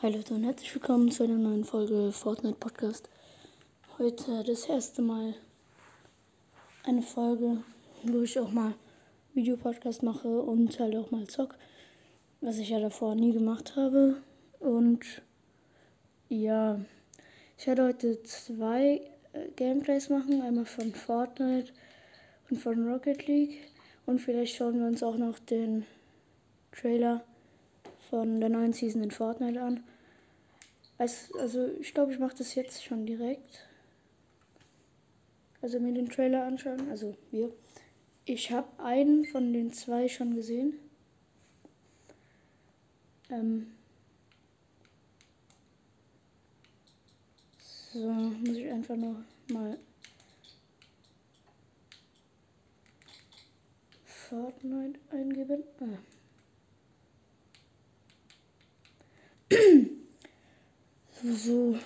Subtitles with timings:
[0.00, 3.08] Hi Leute und herzlich willkommen zu einer neuen Folge Fortnite Podcast.
[3.98, 5.34] Heute das erste Mal
[6.84, 7.64] eine Folge,
[8.04, 8.74] wo ich auch mal
[9.34, 11.56] Videopodcast mache und halt auch mal zock,
[12.40, 14.22] was ich ja davor nie gemacht habe.
[14.60, 15.04] Und
[16.28, 16.78] ja,
[17.58, 19.00] ich werde heute zwei
[19.32, 21.72] äh, Gameplays machen, einmal von Fortnite
[22.48, 23.58] und von Rocket League.
[24.06, 25.86] Und vielleicht schauen wir uns auch noch den
[26.70, 27.24] Trailer
[28.10, 29.84] von der neuen Season in Fortnite an.
[30.98, 33.68] Also, ich glaube, ich mache das jetzt schon direkt.
[35.60, 36.88] Also mir den Trailer anschauen.
[36.90, 37.52] Also wir.
[38.24, 40.74] Ich habe einen von den zwei schon gesehen.
[43.30, 43.72] Ähm
[47.92, 49.16] so, muss ich einfach noch
[49.50, 49.78] mal
[54.04, 55.64] Fortnite eingeben.
[55.80, 56.17] Ah.
[61.22, 61.76] So.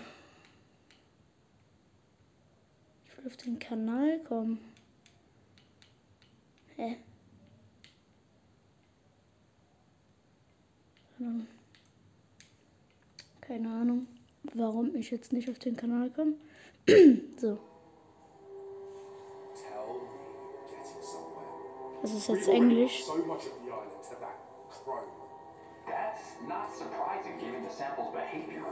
[3.07, 4.59] Ich will auf den Kanal kommen.
[6.77, 6.97] Hä?
[13.41, 14.07] Keine Ahnung,
[14.55, 16.35] warum ich jetzt nicht auf den Kanal komme.
[17.37, 17.59] so.
[22.03, 23.05] Das ist jetzt Englisch.
[26.49, 28.63] Not surprising given the sample's behavior.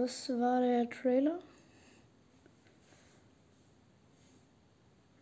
[0.00, 1.38] Das war der Trailer.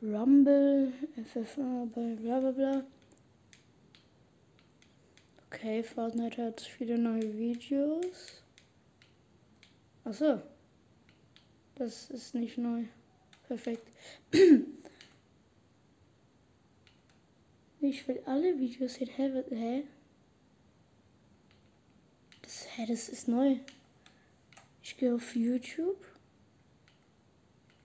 [0.01, 0.93] Rumble,
[1.33, 2.85] FFA bla bla bla.
[5.47, 8.45] Okay, Fortnite hat viele neue Videos.
[10.05, 10.41] Achso.
[11.75, 12.85] Das ist nicht neu.
[13.49, 13.89] Perfekt.
[17.81, 19.09] Ich will alle Videos sehen.
[19.09, 19.85] Hä?
[22.43, 23.57] Das, hä, das ist neu.
[24.89, 26.03] Ich gehe auf YouTube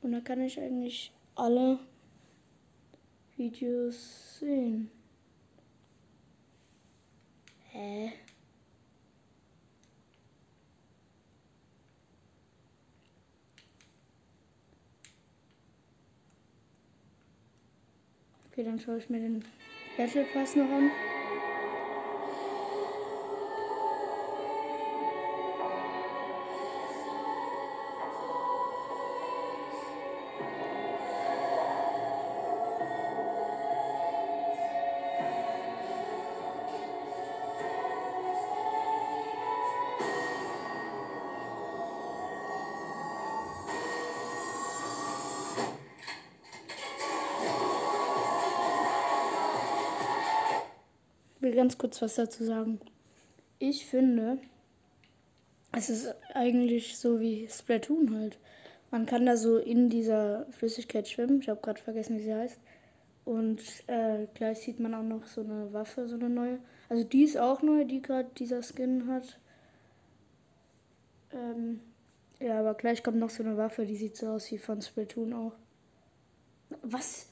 [0.02, 1.78] und da kann ich eigentlich alle
[3.36, 4.90] Videos sehen.
[7.72, 8.14] Hä?
[18.50, 19.44] Okay, dann schaue ich mir den
[19.97, 20.90] Battle Pass noch an.
[51.63, 52.81] Ganz kurz was dazu sagen.
[53.57, 54.37] Ich finde,
[55.71, 58.37] es ist eigentlich so wie Splatoon halt.
[58.91, 61.39] Man kann da so in dieser Flüssigkeit schwimmen.
[61.39, 62.59] Ich habe gerade vergessen, wie sie heißt.
[63.23, 66.59] Und äh, gleich sieht man auch noch so eine Waffe, so eine neue.
[66.89, 69.39] Also die ist auch neu, die gerade dieser Skin hat.
[71.31, 71.79] Ähm,
[72.41, 75.31] ja, aber gleich kommt noch so eine Waffe, die sieht so aus wie von Splatoon
[75.31, 75.53] auch.
[76.81, 77.29] Was?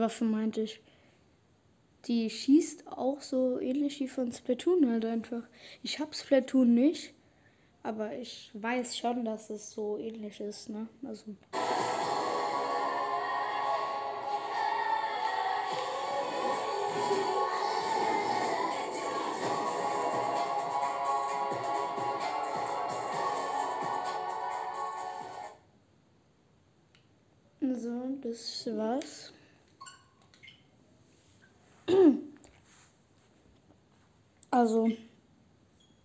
[0.00, 0.80] Waffe meinte ich.
[2.06, 5.42] Die schießt auch so ähnlich wie von Splatoon halt einfach.
[5.82, 7.12] Ich hab Splatoon nicht,
[7.82, 10.88] aber ich weiß schon, dass es so ähnlich ist, ne?
[11.04, 11.36] Also.
[34.60, 34.90] Also,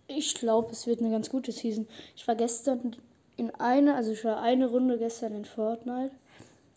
[0.08, 1.86] ich glaube, es wird eine ganz gute Season.
[2.16, 2.96] Ich war gestern
[3.36, 6.14] in einer, also ich war eine Runde gestern in Fortnite.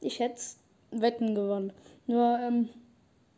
[0.01, 0.41] Ich hätte
[0.91, 1.71] Wetten gewonnen.
[2.05, 2.67] Nur, ähm,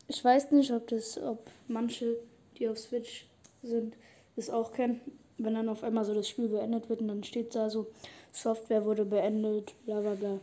[0.07, 2.15] ich weiß nicht, ob das, ob manche,
[2.57, 3.27] die auf Switch
[3.61, 3.93] sind,
[4.35, 5.01] das auch kennen.
[5.37, 7.85] Wenn dann auf einmal so das Spiel beendet wird und dann steht da so,
[8.31, 10.39] Software wurde beendet, bla bla bla.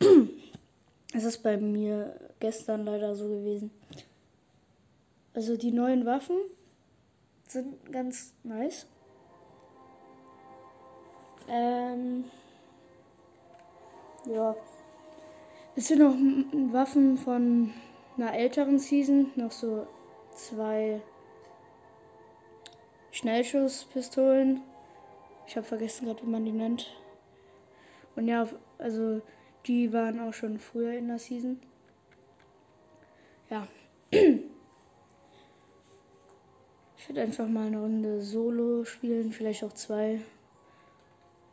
[1.14, 3.70] Es ist bei mir gestern leider so gewesen.
[5.32, 6.36] Also die neuen Waffen
[7.52, 8.86] sind ganz nice.
[11.48, 12.24] Ähm,
[14.26, 14.54] ja.
[15.74, 16.14] Es sind noch
[16.72, 17.72] Waffen von
[18.16, 19.86] einer älteren Season, noch so
[20.34, 21.00] zwei
[23.10, 24.62] Schnellschusspistolen.
[25.46, 26.94] Ich habe vergessen gerade, wie man die nennt.
[28.16, 28.46] Und ja,
[28.78, 29.22] also
[29.66, 31.60] die waren auch schon früher in der Season.
[33.50, 33.66] Ja.
[37.02, 40.20] Ich würde einfach mal eine Runde Solo spielen, vielleicht auch zwei.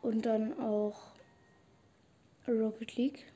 [0.00, 1.10] Und dann auch
[2.46, 3.26] Rocket League.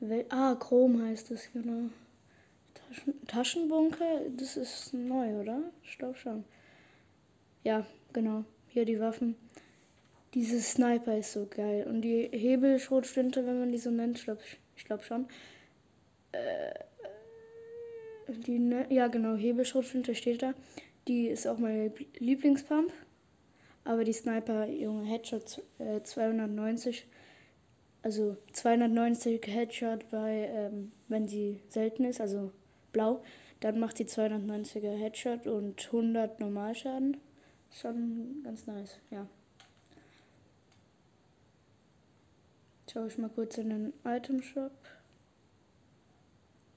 [0.00, 1.90] Wel ah, Chrome heißt es, genau.
[2.72, 5.60] Taschen Taschenbunker, das ist neu, oder?
[5.84, 6.44] Ich glaube schon.
[7.62, 7.84] Ja,
[8.14, 8.44] genau.
[8.68, 9.36] Hier die Waffen.
[10.32, 11.86] Dieses Sniper ist so geil.
[11.86, 14.40] Und die Hebelschrotflinte, wenn man die so nennt, ich glaube
[14.86, 15.28] glaub schon.
[16.32, 16.72] Äh,
[18.32, 20.54] die, ne, ja genau, Hebelschrotflinte steht da.
[21.08, 22.92] Die ist auch mein Lieblingspump.
[23.84, 27.06] Aber die Sniper, Junge, Headshot äh, 290.
[28.02, 32.52] Also 290 Headshot bei, ähm, wenn sie selten ist, also
[32.92, 33.22] blau.
[33.60, 37.18] Dann macht die 290er Headshot und 100 Normalschaden.
[37.70, 39.26] Schon ganz nice, ja.
[42.90, 44.72] Schau ich mal kurz in den Item Shop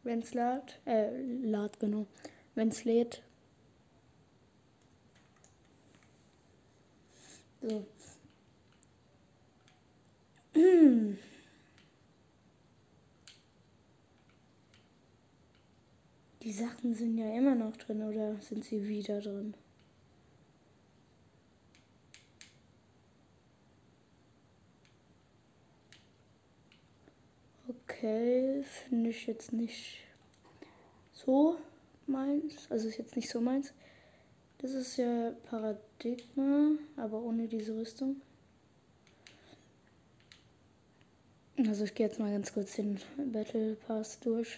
[0.04, 0.80] wenn es lädt.
[0.86, 1.10] Äh,
[1.42, 2.06] lad, genau.
[2.56, 3.24] Wenn es lädt.
[7.62, 7.86] So.
[16.44, 19.56] Die Sachen sind ja immer noch drin oder sind sie wieder drin?
[28.04, 30.00] Okay, finde ich jetzt nicht
[31.14, 31.58] so
[32.06, 32.70] meins.
[32.70, 33.72] Also ist jetzt nicht so meins.
[34.58, 38.18] Das ist ja Paradigma, aber ohne diese Rüstung.
[41.66, 43.00] Also ich gehe jetzt mal ganz kurz den
[43.32, 44.58] Battle Pass durch.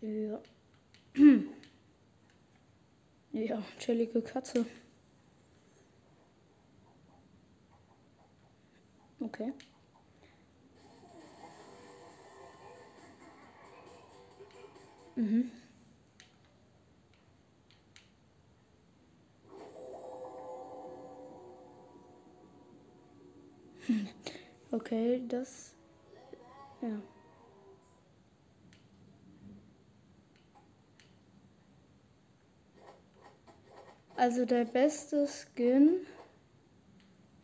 [0.00, 0.40] Ja.
[3.32, 4.64] ja, chillige Katze.
[9.34, 9.52] Okay.
[15.16, 15.50] Mhm.
[24.70, 25.72] Okay, das.
[26.80, 27.00] Ja.
[34.16, 36.06] Also der beste Skin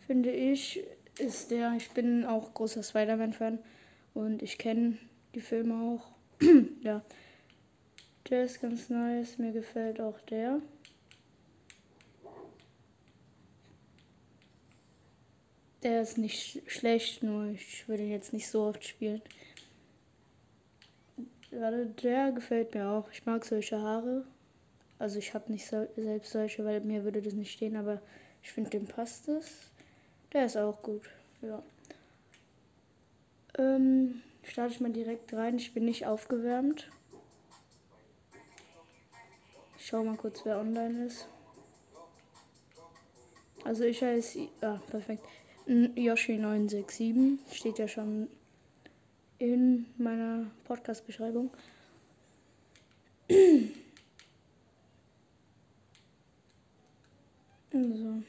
[0.06, 0.82] finde ich
[1.20, 3.58] ist der, ich bin auch großer Spider-Man-Fan
[4.14, 4.98] und ich kenne
[5.34, 6.10] die Filme auch.
[6.82, 7.02] ja.
[8.28, 10.60] Der ist ganz nice, mir gefällt auch der.
[15.82, 19.22] Der ist nicht schlecht, nur ich würde ihn jetzt nicht so oft spielen.
[21.50, 23.10] Warte, der gefällt mir auch.
[23.10, 24.24] Ich mag solche Haare.
[24.98, 28.02] Also ich habe nicht so, selbst solche, weil mir würde das nicht stehen, aber
[28.42, 29.69] ich finde, dem passt es.
[30.32, 31.02] Der ist auch gut,
[31.42, 31.62] ja.
[33.58, 35.56] Ähm, starte ich mal direkt rein.
[35.56, 36.88] Ich bin nicht aufgewärmt.
[39.76, 41.26] Ich schau mal kurz, wer online ist.
[43.64, 45.26] Also ich heiße, ah, perfekt.
[45.66, 48.28] Yoshi967 steht ja schon
[49.38, 51.50] in meiner Podcast-Beschreibung.
[57.72, 58.22] so.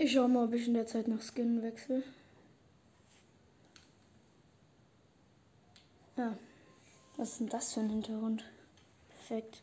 [0.00, 2.02] Ich schau mal, ob ich in der Zeit noch Skin wechsle.
[6.16, 6.36] Ja.
[7.16, 8.44] Was ist denn das für ein Hintergrund?
[9.08, 9.62] Perfekt.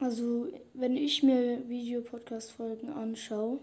[0.00, 3.60] Also, wenn ich mir Videopodcast-Folgen anschaue,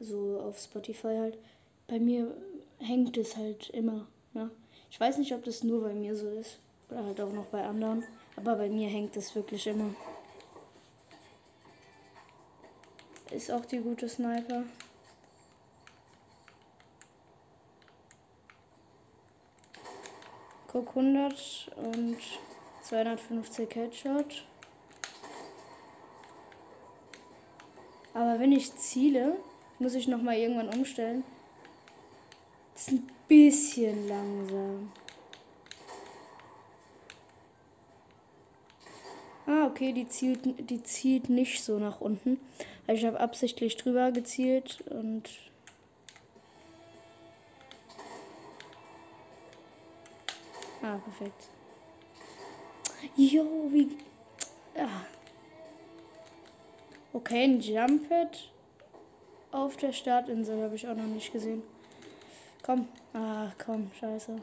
[0.00, 1.38] so auf Spotify halt,
[1.86, 2.34] bei mir
[2.78, 4.06] hängt es halt immer.
[4.32, 4.50] Ne?
[4.90, 6.58] Ich weiß nicht, ob das nur bei mir so ist
[6.90, 8.04] oder halt auch noch bei anderen,
[8.36, 9.94] aber bei mir hängt es wirklich immer.
[13.30, 14.64] Ist auch die gute Sniper.
[20.68, 22.18] Guck 100 und
[22.82, 24.44] 250 Headshot.
[28.12, 29.36] Aber wenn ich ziele,
[29.78, 31.24] muss ich noch mal irgendwann umstellen.
[32.74, 34.92] Das ist ein bisschen langsam.
[39.46, 40.40] Ah, okay, die zielt,
[40.70, 42.40] die zielt nicht so nach unten.
[42.86, 45.28] Also ich habe absichtlich drüber gezielt und
[50.84, 51.48] Ah, perfekt.
[53.16, 53.96] Jo, wie.
[54.76, 55.06] Ah.
[57.14, 58.50] Okay, ein Jumpet
[59.54, 61.62] auf der Startinsel habe ich auch noch nicht gesehen.
[62.62, 62.88] Komm.
[63.12, 64.36] Ah, komm, scheiße.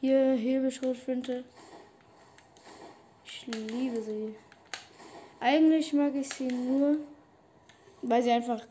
[0.00, 1.44] Hier, Hebelschrotflinte.
[3.24, 4.34] Ich liebe sie.
[5.40, 6.98] Eigentlich mag ich sie nur,
[8.02, 8.66] weil sie einfach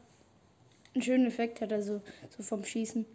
[0.94, 3.06] einen schönen Effekt hat, also so vom Schießen.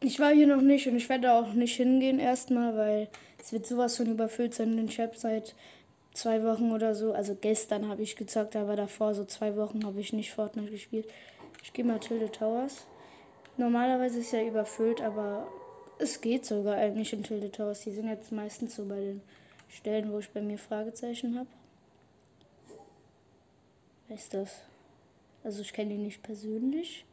[0.00, 3.08] Ich war hier noch nicht und ich werde auch nicht hingehen erstmal, weil
[3.38, 4.78] es wird sowas von überfüllt sein.
[4.86, 5.54] Ich habe seit
[6.16, 10.00] zwei Wochen oder so, also gestern habe ich gezockt, aber davor so zwei Wochen habe
[10.00, 11.08] ich nicht Fortnite gespielt.
[11.62, 12.86] Ich gehe mal Tilde Towers.
[13.56, 15.46] Normalerweise ist ja überfüllt, aber
[15.98, 17.82] es geht sogar eigentlich in Tilde Towers.
[17.82, 19.22] Die sind jetzt meistens so bei den
[19.68, 21.48] Stellen, wo ich bei mir Fragezeichen habe.
[24.08, 24.62] Wer ist das?
[25.44, 27.04] Also ich kenne ihn nicht persönlich.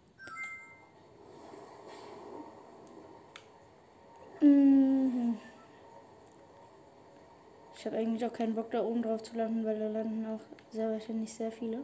[4.41, 5.37] Mhm.
[7.83, 10.39] Ich habe eigentlich auch keinen Bock da oben drauf zu landen, weil da landen auch
[10.71, 11.83] sehr wahrscheinlich sehr viele.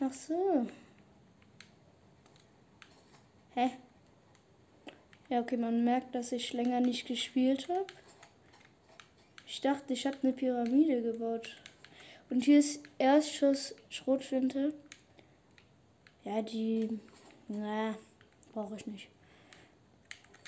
[0.00, 0.66] Ach so.
[3.56, 3.70] Hä?
[5.36, 7.84] Ja, okay, man merkt, dass ich länger nicht gespielt habe.
[9.46, 11.58] Ich dachte, ich habe eine Pyramide gebaut.
[12.30, 14.72] Und hier ist Erstschuss Schrotflinte.
[16.24, 16.98] Ja, die.
[17.48, 17.94] Na,
[18.54, 19.08] brauche ich nicht.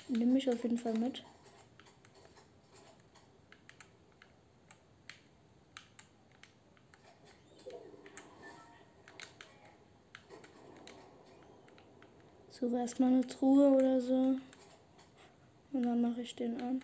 [0.07, 1.23] Nimm mich auf jeden Fall mit.
[12.49, 14.39] Suche erstmal eine Truhe oder so.
[15.71, 16.81] Und dann mache ich den an.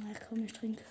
[0.00, 0.82] Ach komm, ich trinke.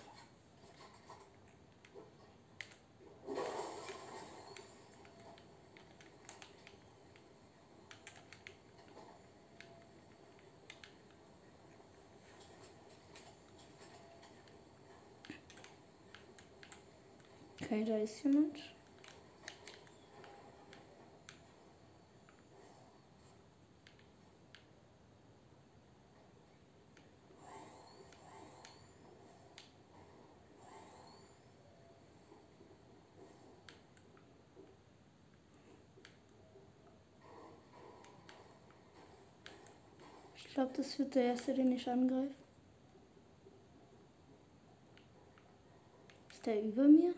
[17.61, 18.57] Okay, da ist jemand.
[40.61, 42.35] Glaube, das wird der erste, den ich angreife.
[46.29, 47.15] Ist der über mir?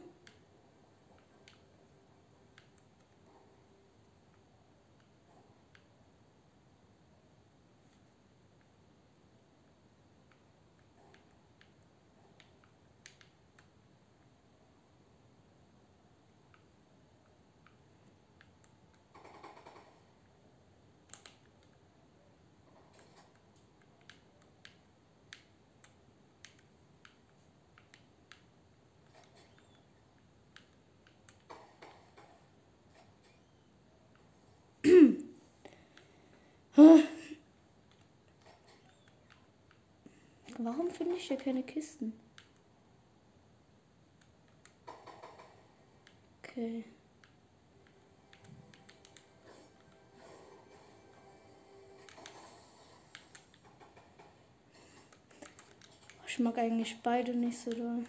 [36.75, 37.03] Hm?
[40.57, 42.13] Warum finde ich hier keine Kisten?
[46.43, 46.85] Okay.
[56.27, 58.05] Ich mag eigentlich beide nicht so doll.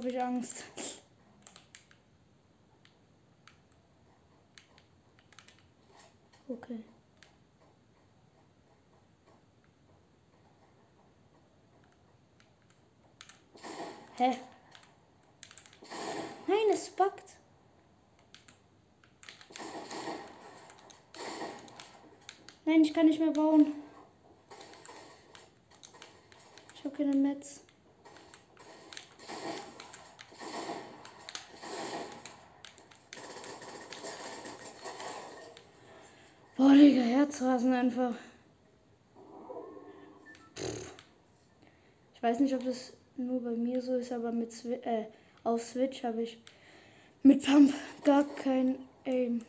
[0.00, 0.64] Habe ich Angst.
[6.48, 6.82] Okay.
[14.16, 14.38] Hä?
[16.46, 17.36] Nein, es backt.
[22.64, 23.74] Nein, ich kann nicht mehr bauen.
[26.74, 27.60] Ich habe keine Metz.
[36.60, 36.74] Boah,
[37.40, 38.12] Herzrasen einfach.
[42.14, 45.06] Ich weiß nicht, ob das nur bei mir so ist, aber mit Swi äh,
[45.42, 46.38] auf Switch habe ich
[47.22, 47.72] mit Pump
[48.04, 49.40] gar kein Aim.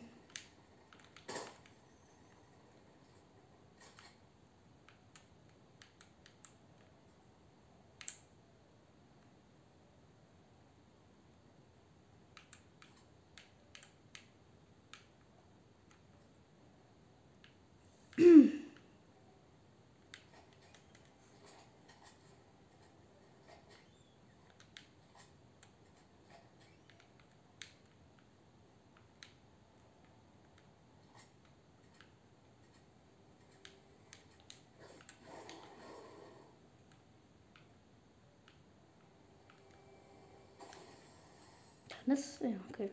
[42.12, 42.90] Das, ja, okay.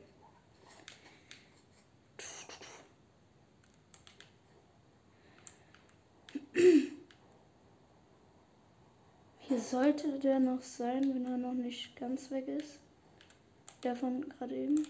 [9.39, 12.79] Hier sollte der noch sein, wenn er noch nicht ganz weg ist.
[13.84, 14.88] Der von gerade eben.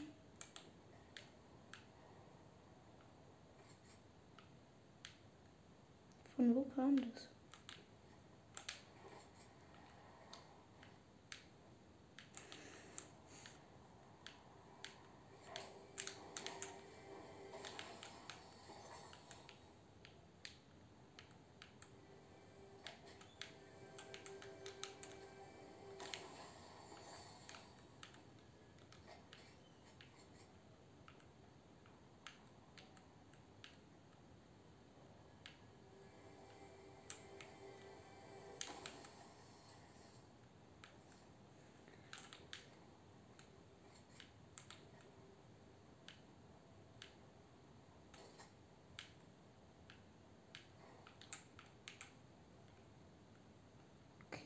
[6.35, 7.28] Von wo kam das?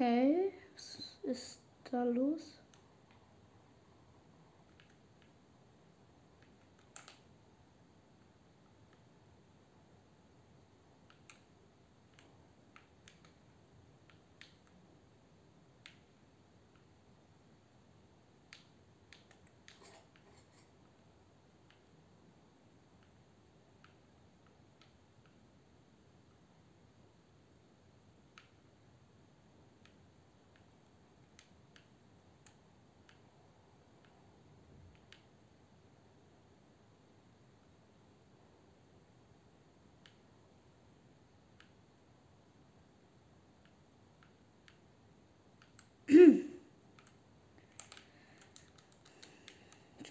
[0.04, 2.62] Okay, was ist da los?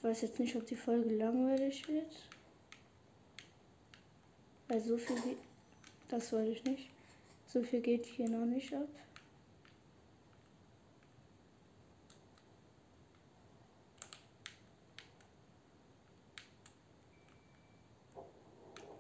[0.03, 2.29] Ich weiß jetzt nicht, ob die Folge langweilig wird.
[4.67, 5.37] Weil so viel wie.
[6.09, 6.91] Das weiß ich nicht.
[7.47, 8.89] So viel geht hier noch nicht ab.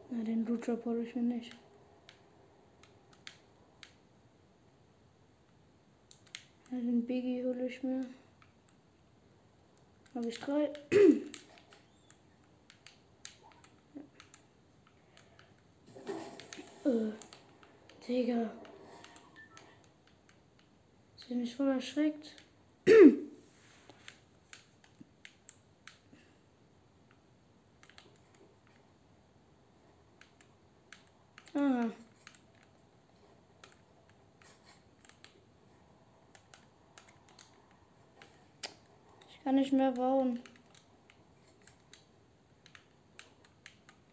[0.09, 1.53] Na, den Loot Drop hole ich mir nicht.
[6.71, 8.07] Ja, den Biggie hole ich mir.
[10.15, 10.71] Habe ich drei.
[16.85, 17.13] äh,
[18.07, 18.51] Digga.
[21.33, 22.37] Bin nicht voll erschreckt.
[31.55, 31.87] ah.
[39.43, 40.39] kann nicht mehr bauen.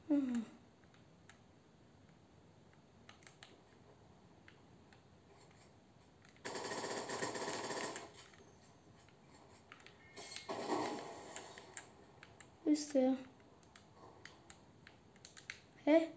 [0.09, 0.41] Aha.
[12.65, 13.17] ist der?
[15.85, 16.07] Hä?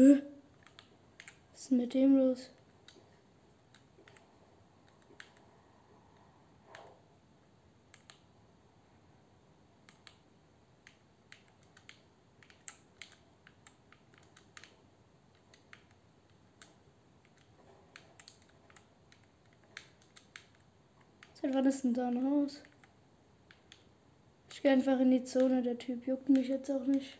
[0.00, 0.22] Hä?
[1.52, 2.50] Was ist mit dem los?
[21.34, 22.62] Seit wann ist denn da ein Haus?
[24.50, 27.18] Ich gehe einfach in die Zone, der Typ juckt mich jetzt auch nicht.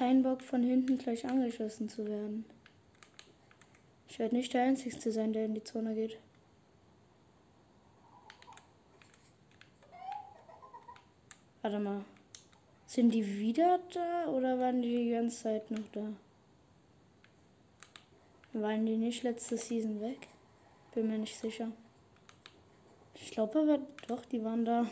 [0.00, 2.44] keinen Bock, von hinten gleich angeschossen zu werden.
[4.08, 6.18] Ich werde nicht der Einzige sein, der in die Zone geht.
[11.62, 12.04] Warte mal.
[12.86, 16.12] Sind die wieder da oder waren die die ganze Zeit noch da?
[18.52, 20.28] Waren die nicht letzte Season weg?
[20.94, 21.72] Bin mir nicht sicher.
[23.14, 24.86] Ich glaube aber doch, die waren da.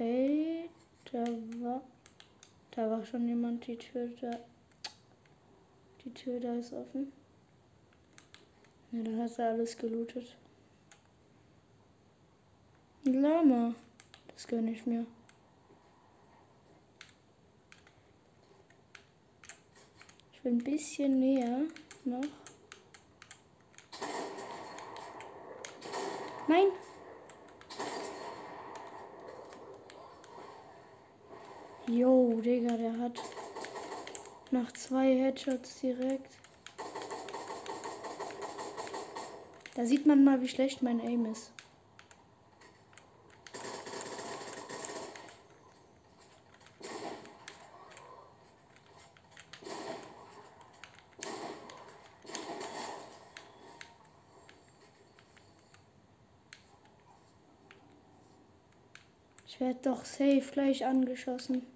[0.00, 0.70] Okay,
[1.12, 1.24] da
[1.60, 1.82] war,
[2.70, 4.30] da war schon jemand, die Tür da,
[6.04, 7.12] die Tür da ist offen.
[8.92, 10.36] Ja, dann hast du alles gelootet.
[13.06, 13.74] Ein Lama,
[14.28, 15.06] das gönne ich mir.
[20.32, 21.62] Ich will ein bisschen näher
[22.04, 22.24] noch.
[26.48, 26.66] Nein!
[32.40, 33.20] Digga, der hat
[34.50, 36.32] nach zwei Headshots direkt.
[39.74, 41.52] Da sieht man mal, wie schlecht mein Aim ist.
[59.46, 61.66] Ich werde doch safe gleich angeschossen.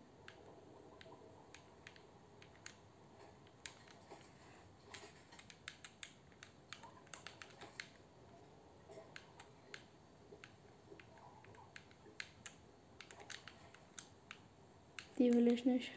[15.19, 15.93] Die will ich nicht.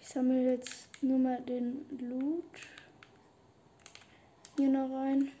[0.00, 2.44] Ich sammle jetzt nur mal den Loot
[4.56, 5.32] hier noch rein.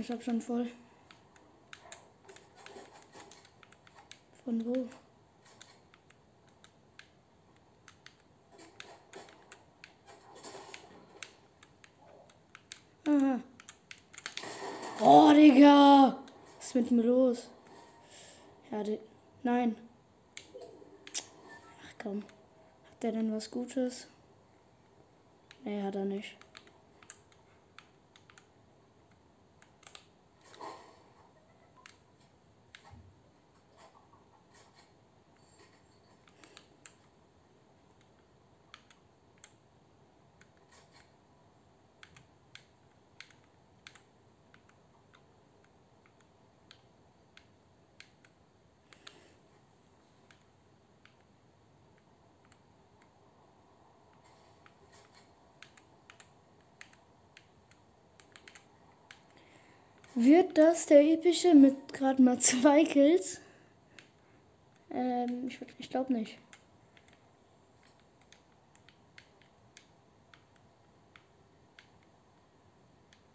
[0.00, 0.68] Ich hab schon voll.
[4.44, 4.88] Von wo?
[13.06, 13.40] Aha.
[15.00, 16.23] Oh, Digga!
[16.74, 17.48] Mit mir los?
[18.72, 18.82] Ja,
[19.44, 19.76] nein.
[21.84, 22.24] Ach komm.
[22.90, 24.08] Hat der denn was Gutes?
[25.62, 26.36] Nee, hat er nicht.
[60.16, 63.40] Wird das der epische mit gerade mal zwei Kills?
[64.90, 66.38] Ähm, ich, ich glaube nicht.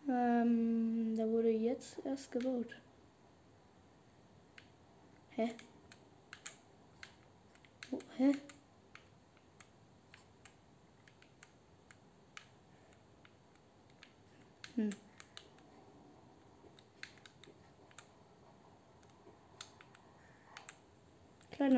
[0.07, 2.75] Ähm, da wurde jetzt erst gebaut.
[5.35, 5.49] Hä?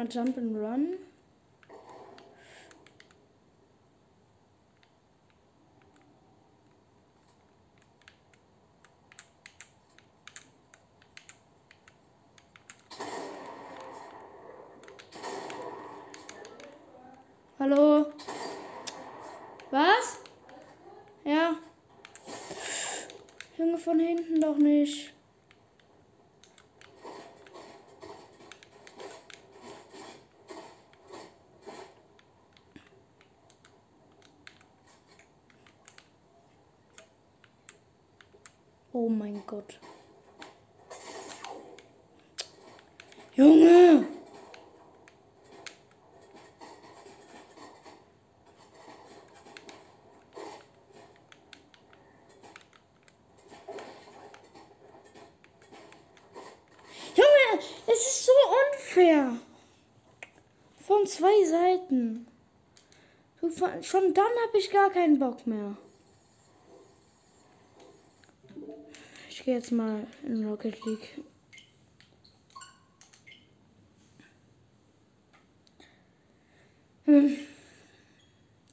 [0.01, 0.97] mal Jump and Run.
[17.59, 18.11] Hallo?
[19.69, 20.19] Was?
[21.23, 21.55] Ja.
[23.55, 25.13] Junge, von hinten doch nicht.
[39.17, 39.79] Mein Gott.
[43.35, 44.05] Junge!
[57.15, 58.31] Junge, es ist so
[58.73, 59.37] unfair.
[60.79, 62.27] Von zwei Seiten.
[63.81, 65.75] Schon dann habe ich gar keinen Bock mehr.
[69.41, 71.19] Ich gehe jetzt mal in Rocket League.
[77.05, 77.37] Hm.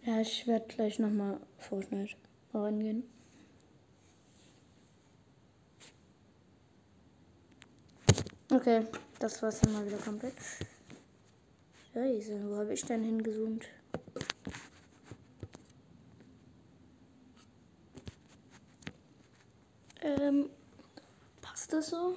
[0.05, 2.17] Ja, ich werde gleich nochmal Fortnite
[2.53, 3.05] reingehen.
[8.53, 8.85] Okay,
[9.21, 10.35] das war's dann mal wieder komplett.
[11.95, 13.65] Scheiße, wo habe ich denn hingezoomt?
[20.03, 20.51] Ähm,
[21.73, 22.15] das so?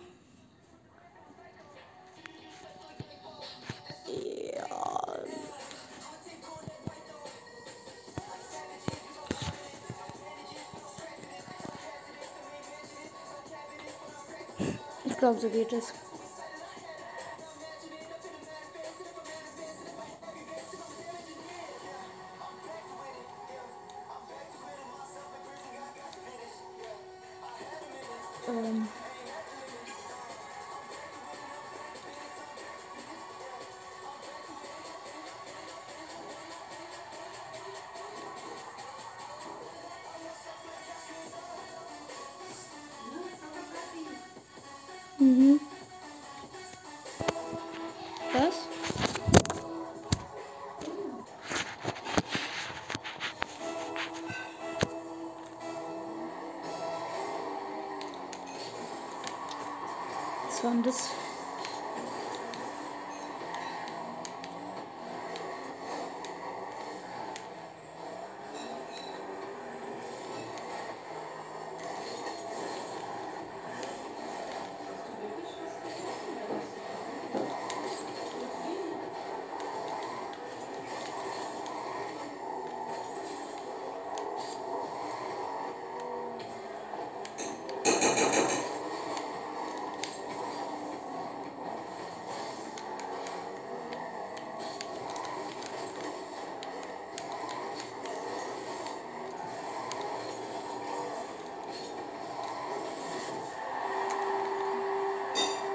[15.06, 15.94] Ich glaube, so geht es.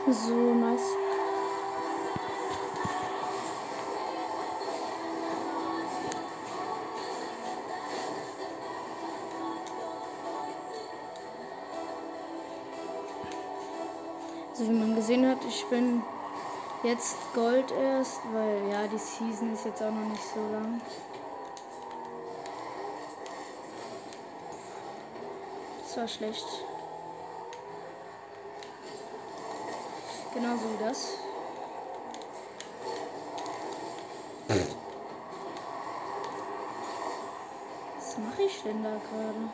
[0.08, 0.80] So nice.
[14.50, 16.02] Also wie man gesehen hat, ich bin
[16.84, 20.80] jetzt Gold erst, weil ja, die Season ist jetzt auch noch nicht so lang.
[25.82, 26.46] Das war schlecht.
[30.36, 31.14] Genauso wie das.
[37.96, 39.48] Was mache ich denn da gerade?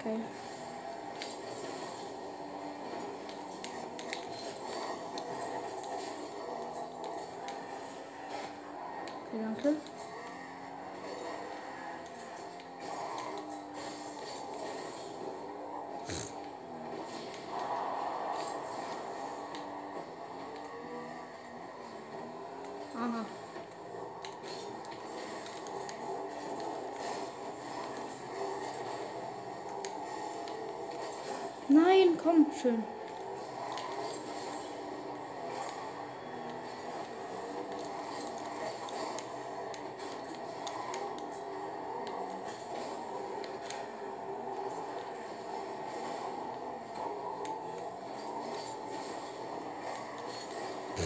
[0.00, 0.20] Okay.
[9.28, 9.76] Okay, danke.
[22.96, 23.24] Aha.
[31.68, 32.84] Nein, komm, schön.
[50.96, 51.02] Ja.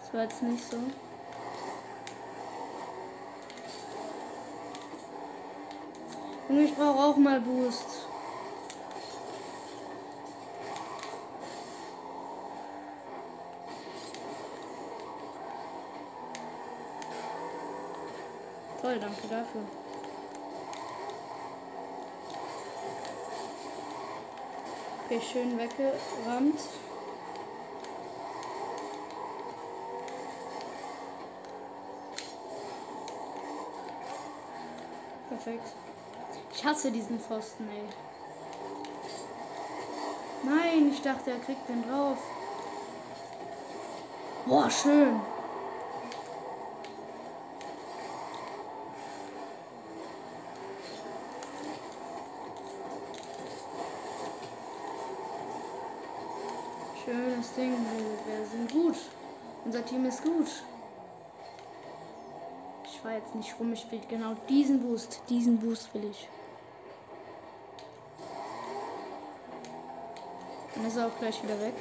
[0.00, 0.76] Das war jetzt nicht so.
[6.48, 8.07] Und ich brauche auch mal Boost.
[18.88, 19.60] Toll, danke dafür.
[25.04, 26.58] Okay, schön weggerammt.
[35.28, 35.68] Perfekt.
[36.54, 37.84] Ich hasse diesen Pfosten, ey.
[40.44, 42.16] Nein, ich dachte, er kriegt den drauf.
[44.46, 45.20] Boah, schön.
[57.58, 57.74] Ding.
[58.26, 58.94] Wir sind gut.
[59.64, 60.46] Unser Team ist gut.
[62.84, 65.20] Ich war jetzt nicht rum, ich will genau diesen Boost.
[65.28, 66.28] Diesen Boost will ich.
[70.74, 71.74] Dann ist er auch gleich wieder weg.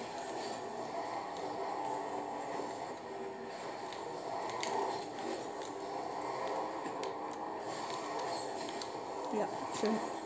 [9.33, 9.47] Ja,
[9.79, 10.16] schön.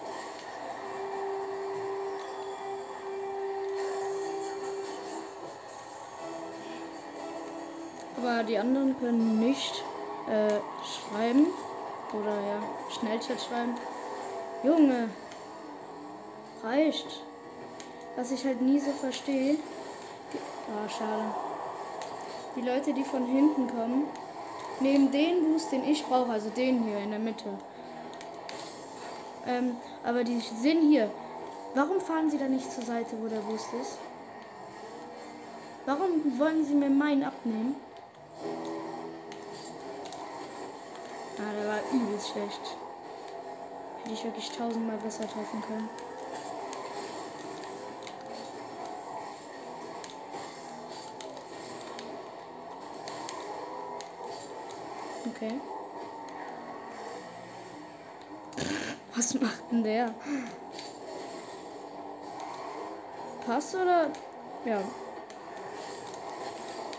[8.44, 9.84] Die anderen können nicht
[10.28, 10.50] äh,
[10.84, 11.48] schreiben.
[12.14, 13.76] Oder ja, Schnellchat schreiben.
[14.64, 15.10] Junge,
[16.64, 17.22] reicht.
[18.16, 19.56] Was ich halt nie so verstehe.
[20.68, 21.34] Ah, schade.
[22.56, 24.08] Die Leute, die von hinten kommen,
[24.82, 27.50] nehmen den Boost, den ich brauche, also den hier in der Mitte.
[29.48, 31.10] Ähm, aber die sind hier.
[31.74, 33.98] Warum fahren sie da nicht zur Seite, wo der Boost ist?
[35.86, 37.76] Warum wollen sie mir meinen abnehmen?
[41.42, 42.78] Ah, der war übelst schlecht.
[44.04, 45.90] Hätte ich wirklich tausendmal besser treffen können.
[55.26, 55.60] Okay.
[59.16, 60.14] Was macht denn der?
[63.46, 64.12] Pass oder?
[64.66, 64.82] Ja.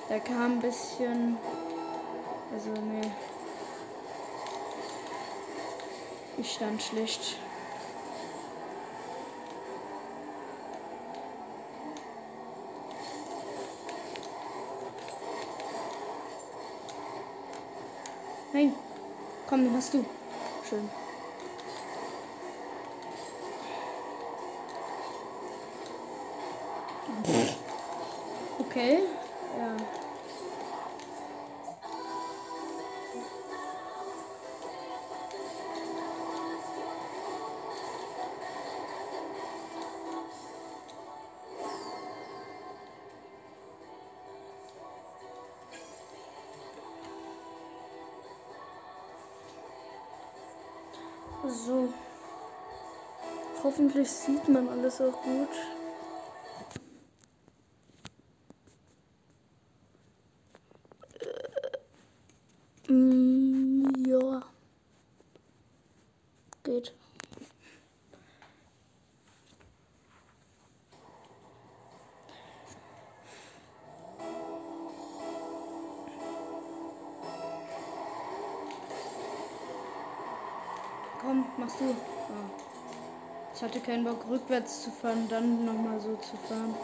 [0.09, 1.37] Der kam ein bisschen.
[2.53, 3.11] Also, nee.
[6.43, 7.37] Ich stand schlecht.
[18.53, 18.75] Nein.
[19.49, 20.05] Komm, den hast du.
[20.69, 20.91] Schön.
[28.59, 29.03] Okay.
[53.83, 55.49] Hoffentlich sieht man alles auch gut.
[83.83, 86.75] Keinen Bock rückwärts zu fahren, dann nochmal so zu fahren.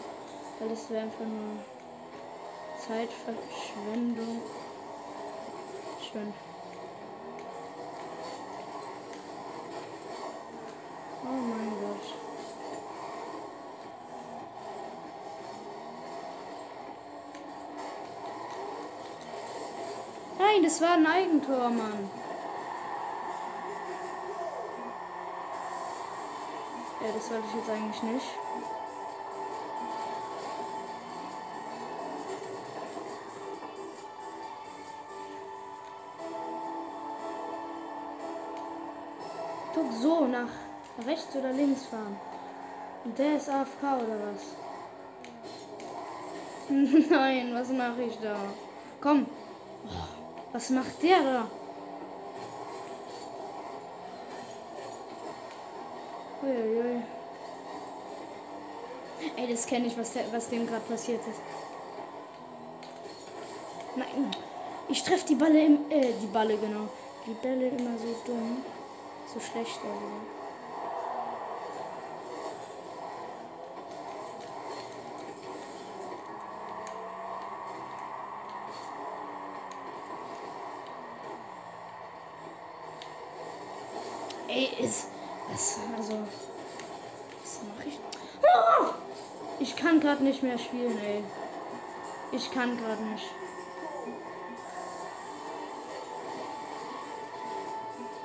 [0.58, 1.62] Weil das wäre einfach nur
[2.78, 4.42] Zeitverschwendung.
[6.00, 6.32] Schön.
[11.24, 12.14] Oh mein Gott.
[20.38, 22.17] Nein, das war ein Eigentor, Mann.
[27.00, 28.26] Ja, das wollte ich jetzt eigentlich nicht.
[39.74, 40.48] Guck so nach
[41.06, 42.18] rechts oder links fahren.
[43.04, 44.56] Und der ist AFK oder was?
[47.10, 48.36] Nein, was mache ich da?
[49.00, 49.26] Komm.
[49.86, 51.57] Oh, was macht der da?
[56.48, 57.02] Uiuiui.
[59.36, 61.40] Ey, das kenne ich, was, was dem gerade passiert ist.
[63.96, 64.30] Nein.
[64.88, 65.90] Ich treffe die Balle im.
[65.90, 66.88] Äh, die Balle, genau.
[67.26, 68.64] Die Bälle immer so dumm.
[69.26, 70.38] So schlecht, also.
[85.58, 86.18] Was, also.
[87.42, 87.98] Was mache ich?
[88.42, 88.94] Oh!
[89.58, 91.24] Ich kann gerade nicht mehr spielen, ey.
[92.30, 93.26] Ich kann gerade nicht.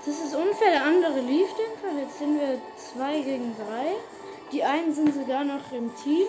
[0.05, 0.71] Das ist unfair.
[0.71, 1.99] Der andere lief den Fall.
[1.99, 2.59] Jetzt sind wir
[2.95, 3.95] 2 gegen 3.
[4.51, 6.27] Die einen sind sogar noch im Team.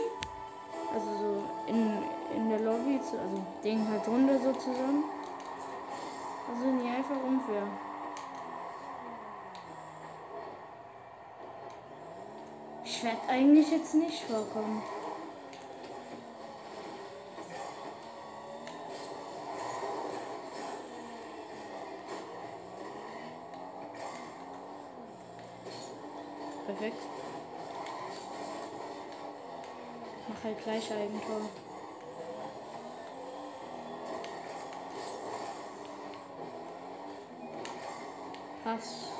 [0.94, 1.98] Also so in,
[2.34, 5.04] in der Lobby, zu, also den halt drunter so zusammen.
[6.48, 7.64] Also nie einfach unfair.
[12.84, 14.82] Ich werde eigentlich jetzt nicht vorkommen.
[26.66, 26.96] Perfekt.
[30.28, 31.42] Mach halt gleich Eigentor.
[38.64, 39.10] Pass.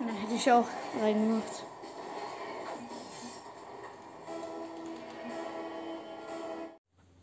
[0.00, 0.66] Dann hätte ich auch
[1.00, 1.64] reingemacht.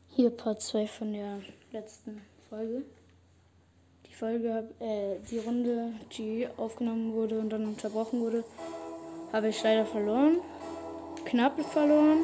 [0.07, 1.41] Hier Part 2 von der
[1.71, 2.85] letzten Folge.
[4.23, 8.45] Folge, äh, die Runde, die aufgenommen wurde und dann unterbrochen wurde,
[9.33, 10.37] habe ich leider verloren.
[11.25, 12.19] Knapp verloren.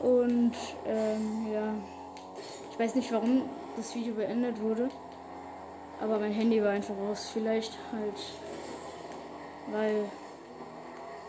[0.00, 0.52] Und
[0.86, 1.74] ähm, ja,
[2.70, 3.42] ich weiß nicht, warum
[3.76, 4.90] das Video beendet wurde.
[6.00, 7.30] Aber mein Handy war einfach aus.
[7.30, 8.14] Vielleicht halt
[9.72, 10.04] weil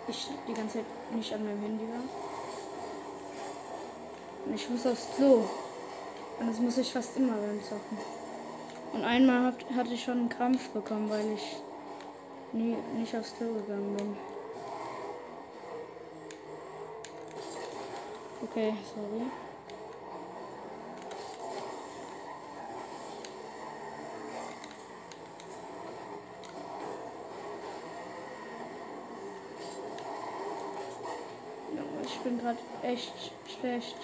[0.08, 0.86] ich die ganze Zeit
[1.16, 2.04] nicht an meinem Handy war.
[4.46, 5.46] Und ich muss aufs Klo.
[6.40, 8.19] Und das muss ich fast immer beim Zocken.
[8.92, 11.58] Und einmal hab, hatte ich schon einen Krampf bekommen, weil ich
[12.54, 14.18] nie, nicht aufs Klo gegangen bin.
[18.42, 19.26] Okay, sorry.
[32.04, 33.98] Ich bin gerade echt schlecht.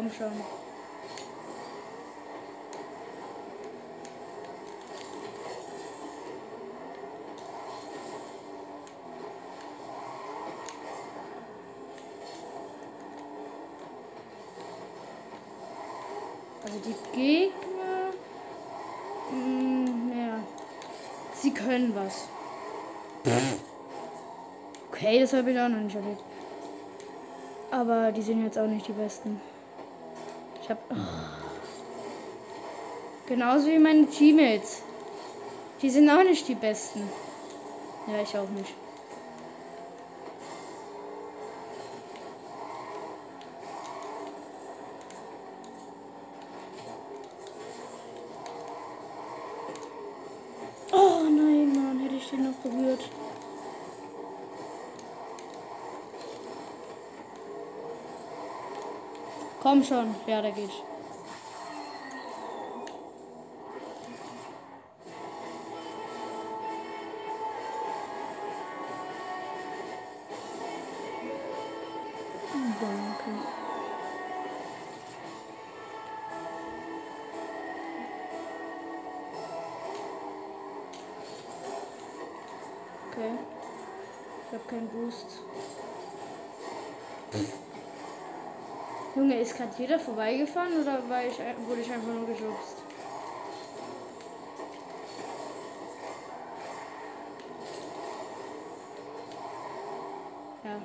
[0.00, 0.32] Komm schon.
[16.64, 17.52] Also die Gegner.
[19.30, 20.38] Mh, hm, ja.
[21.34, 22.26] Sie können was.
[24.90, 26.22] Okay, das habe ich auch noch nicht erlebt.
[27.70, 29.49] Aber die sind jetzt auch nicht die besten.
[30.70, 30.80] Habe.
[30.90, 30.94] Oh.
[33.26, 34.82] Genauso wie meine Teammates.
[35.82, 37.02] Die sind auch nicht die besten.
[38.06, 38.74] Ja, ich auch nicht.
[59.62, 60.89] Komm schon, ja, der geht.
[89.60, 92.76] Gerade jeder vorbeigefahren oder war ich, wurde ich einfach nur geschubst?
[100.64, 100.76] Ja.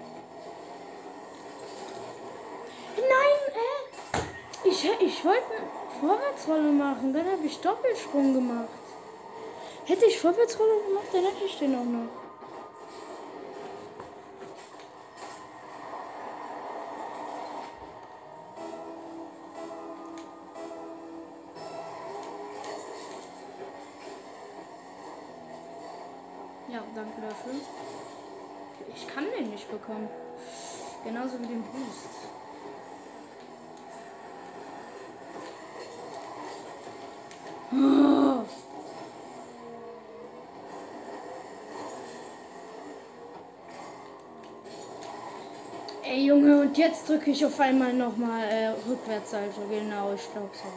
[2.98, 5.68] Nein, äh, ich, ich wollte eine
[6.02, 8.68] Vorwärtsrolle machen, dann habe ich Doppelsprung gemacht.
[9.86, 12.25] Hätte ich Vorwärtsrolle gemacht, dann hätte ich den auch noch.
[31.26, 32.10] Genauso wie den Boost.
[46.04, 50.52] Ey Junge, und jetzt drücke ich auf einmal nochmal äh, rückwärts, also genau, ich glaube
[50.54, 50.70] so.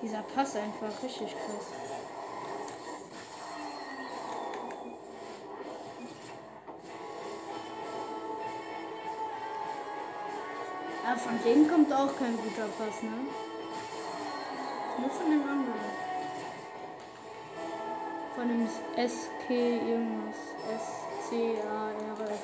[0.00, 1.66] Dieser Pass einfach richtig krass.
[11.04, 13.10] Aber von dem kommt auch kein guter Pass, ne?
[15.00, 15.74] Nur von dem anderen.
[18.36, 18.68] Von dem
[19.08, 20.36] SK irgendwas.
[21.20, 22.40] S-C-A-R-F.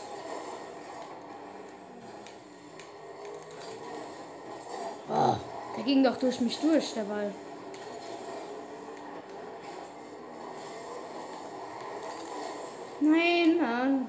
[5.09, 5.37] Oh,
[5.77, 7.33] der ging doch durch mich durch, der Ball.
[13.05, 14.07] Nein, Mann.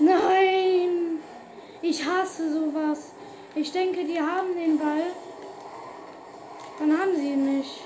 [0.00, 1.20] Nein!
[1.98, 3.10] Ich hasse sowas.
[3.56, 5.10] Ich denke, die haben den Ball.
[6.78, 7.77] Dann haben sie ihn nicht.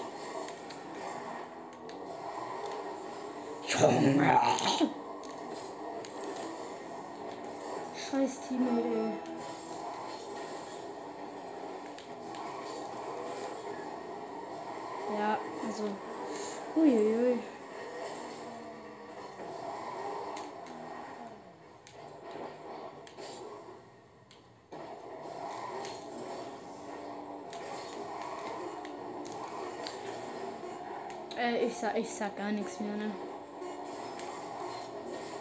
[31.83, 33.11] Sag, ich sag gar nichts mehr, ne?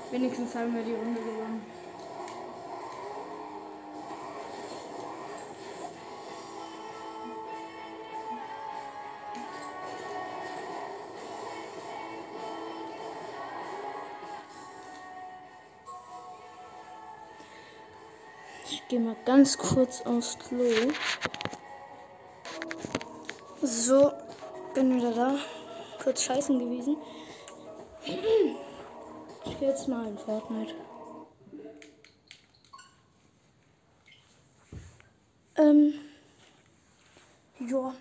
[0.10, 1.64] Wenigstens haben wir die Runde gewonnen.
[18.66, 20.92] Ich gehe mal ganz kurz aufs Klo.
[23.62, 24.12] So,
[24.74, 25.61] bin wieder da.
[26.02, 26.97] Kurz scheißen gewesen.
[29.45, 30.74] Ich gehe jetzt mal in Fortnite.
[35.58, 35.93] Ähm.
[37.60, 37.93] Ja.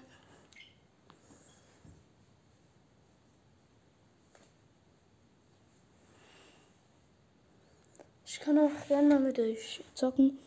[8.25, 10.39] Ich kann auch gerne mal mit euch zocken.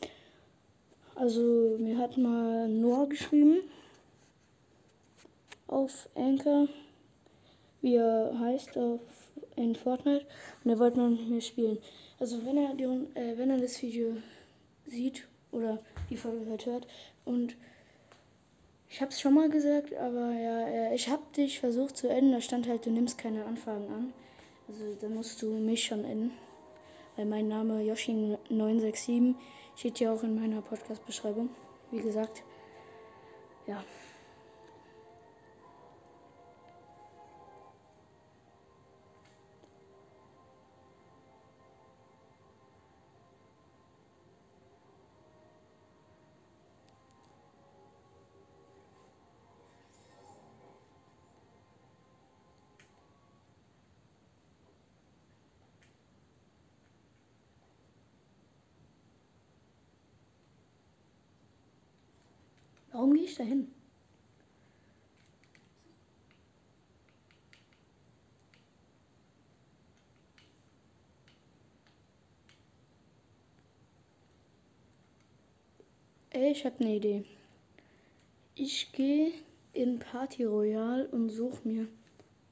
[1.13, 3.59] Also, mir hat mal Noah geschrieben.
[5.67, 6.67] Auf Anchor.
[7.83, 9.01] Wie er heißt auf,
[9.55, 10.25] in Fortnite.
[10.63, 11.77] Und er wollte mal mit mir spielen.
[12.19, 14.17] Also, wenn er, die, äh, wenn er das Video
[14.87, 15.77] sieht oder
[16.09, 16.87] die Folge hört, hört
[17.25, 17.55] und
[18.89, 22.31] ich habe es schon mal gesagt, aber ja, ich habe dich versucht zu enden.
[22.31, 24.13] Da stand halt, du nimmst keine Anfragen an.
[24.67, 26.31] Also da musst du mich schon enden.
[27.15, 29.33] Weil mein Name Yoshi967
[29.75, 31.49] steht ja auch in meiner Podcast-Beschreibung.
[31.89, 32.43] Wie gesagt,
[33.65, 33.83] ja.
[63.03, 63.67] Warum gehe ich da hin?
[76.31, 77.25] Ich habe eine Idee.
[78.55, 79.33] Ich gehe
[79.73, 81.89] in Party Royale und suche mir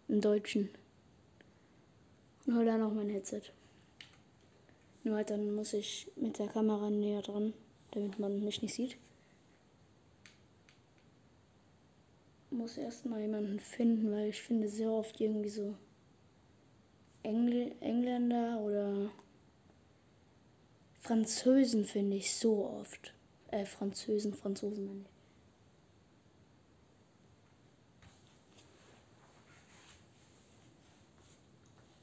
[0.09, 0.69] einen Deutschen.
[2.45, 3.43] Und hol dann auch mein Headset.
[5.05, 7.53] Nur halt dann muss ich mit der Kamera näher dran,
[7.91, 8.97] damit man mich nicht sieht.
[12.51, 15.75] Muss erstmal jemanden finden, weil ich finde sehr oft irgendwie so
[17.23, 19.09] Engl Engländer oder
[20.99, 23.13] Französen finde ich so oft.
[23.49, 25.05] Äh, Französen, Franzosen meine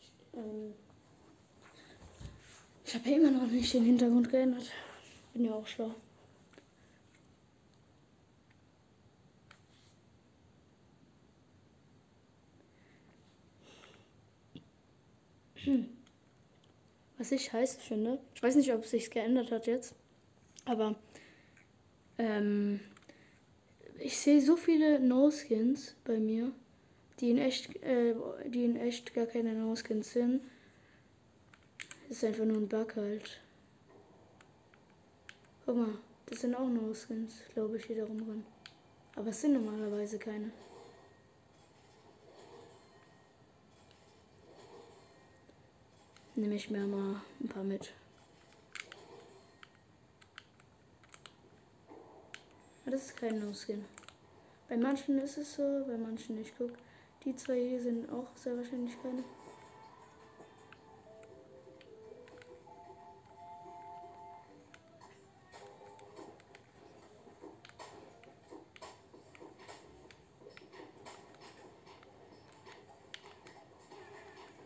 [0.01, 0.13] ich.
[0.35, 0.75] Ähm,
[2.85, 4.71] ich habe immer noch nicht den Hintergrund geändert.
[5.33, 5.95] Bin ja auch schlau.
[17.19, 19.95] Was ich scheiße finde, ich weiß nicht, ob es sich geändert hat jetzt,
[20.65, 20.95] aber
[22.19, 22.81] ähm,
[23.99, 26.53] ich sehe so viele No-Skins bei mir,
[27.21, 28.15] die in echt, äh,
[28.47, 30.43] die in echt gar keine No-Skins sind.
[32.09, 33.41] Das ist einfach nur ein Bug halt.
[35.67, 38.45] Guck mal, das sind auch No-Skins, glaube ich, wiederum drin.
[39.17, 40.53] Aber es sind normalerweise keine.
[46.39, 47.93] Nehme ich mir mal ein paar mit.
[52.87, 53.85] Das ist kein No-Skin.
[54.69, 56.55] Bei manchen ist es so, bei manchen nicht.
[56.57, 56.71] Guck,
[57.25, 59.25] die zwei hier sind auch sehr wahrscheinlich keine.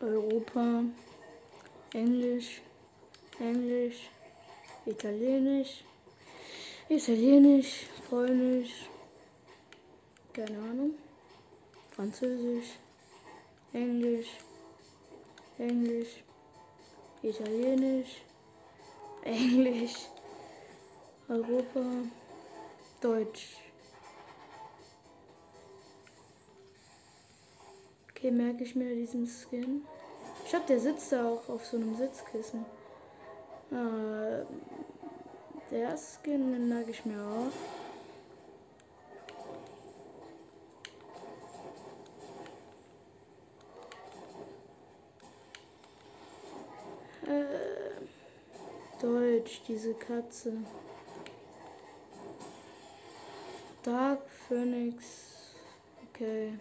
[0.00, 0.84] Europa.
[1.94, 2.62] Englisch,
[3.38, 4.08] Englisch,
[4.86, 5.84] Italienisch,
[6.88, 8.88] Italienisch, Polnisch,
[10.32, 10.94] keine Ahnung,
[11.90, 12.78] Französisch,
[13.74, 14.38] Englisch,
[15.58, 16.22] Englisch,
[17.22, 18.22] Italienisch,
[19.22, 20.08] Englisch,
[21.28, 22.04] Europa,
[23.02, 23.58] Deutsch.
[28.10, 29.86] Okay, merke ich mir diesen Skin.
[30.52, 32.66] Ich glaube, der sitzt da auch auf so einem Sitzkissen.
[33.70, 34.44] Äh,
[35.70, 37.48] der Skin mag ich mir auch.
[47.26, 48.04] Äh,
[49.00, 50.52] Deutsch, diese Katze.
[53.82, 55.54] Dark Phoenix.
[56.10, 56.52] Okay.